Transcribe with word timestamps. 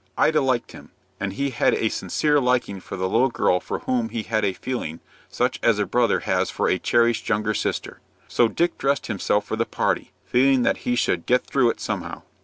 Ida 0.17 0.41
liked 0.41 0.71
him, 0.71 0.89
and 1.19 1.33
he 1.33 1.51
had 1.51 1.75
a 1.75 1.89
sincere 1.89 2.39
liking 2.39 2.79
for 2.79 2.97
the 2.97 3.07
little 3.07 3.29
girl 3.29 3.59
for 3.59 3.81
whom 3.81 4.09
he 4.09 4.23
had 4.23 4.43
a 4.43 4.53
feeling 4.53 4.99
such 5.29 5.59
as 5.61 5.77
a 5.77 5.85
brother 5.85 6.21
has 6.21 6.49
for 6.49 6.67
a 6.67 6.79
cherished 6.79 7.29
younger 7.29 7.53
sister. 7.53 7.99
So 8.27 8.47
Dick 8.47 8.79
dressed 8.79 9.05
himself 9.05 9.45
for 9.45 9.57
the 9.57 9.63
party, 9.63 10.11
feeling 10.25 10.63
that 10.63 10.77
he 10.89 10.95
should 10.95 11.27
"get 11.27 11.45
through 11.45 11.69
it 11.69 11.79
somehow." 11.79 12.23